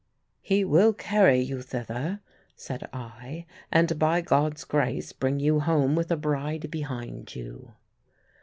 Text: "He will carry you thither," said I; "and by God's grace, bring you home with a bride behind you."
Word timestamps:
"He 0.41 0.65
will 0.65 0.93
carry 0.93 1.41
you 1.41 1.61
thither," 1.61 2.21
said 2.55 2.89
I; 2.91 3.45
"and 3.71 3.99
by 3.99 4.21
God's 4.21 4.63
grace, 4.63 5.13
bring 5.13 5.39
you 5.39 5.59
home 5.59 5.93
with 5.95 6.09
a 6.09 6.17
bride 6.17 6.71
behind 6.71 7.35
you." 7.35 7.73